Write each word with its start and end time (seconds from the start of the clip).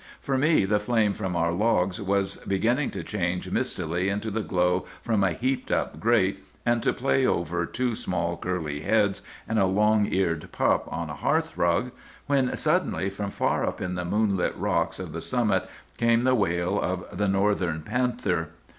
For 0.19 0.35
me 0.35 0.65
the 0.65 0.79
flame 0.79 1.13
from 1.13 1.35
our 1.35 1.51
logs 1.51 2.01
was 2.01 2.37
beginning 2.37 2.89
to 2.89 3.03
change 3.03 3.51
mistily 3.51 4.09
into 4.09 4.31
the 4.31 4.41
glow 4.41 4.87
from 5.03 5.23
a 5.23 5.31
heaped 5.33 5.69
up 5.71 5.99
grate, 5.99 6.43
and 6.65 6.81
to 6.81 6.91
play 6.91 7.23
over 7.23 7.67
two 7.67 7.93
small 7.93 8.35
curly 8.35 8.79
heads 8.79 9.21
and 9.47 9.59
a 9.59 9.67
long 9.67 10.11
eared 10.11 10.51
pup 10.51 10.85
on 10.91 11.11
a 11.11 11.15
hearth 11.15 11.55
rug, 11.55 11.91
when 12.25 12.57
suddenly 12.57 13.11
from 13.11 13.29
far 13.29 13.63
up 13.63 13.79
in 13.79 13.93
the 13.93 14.03
moonlit 14.03 14.55
rocks 14.57 14.97
of 14.97 15.11
the 15.11 15.21
summit 15.21 15.69
came 15.97 16.23
the 16.23 16.33
wail 16.33 16.81
of 16.81 17.05
the 17.15 17.27
northern 17.27 17.83
panther. 17.83 18.49